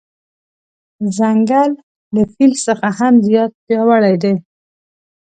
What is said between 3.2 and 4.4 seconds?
زیات پیاوړی دی.